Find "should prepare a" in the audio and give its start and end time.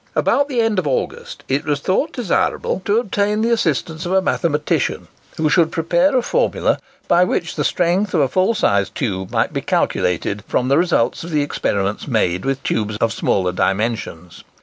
5.47-6.23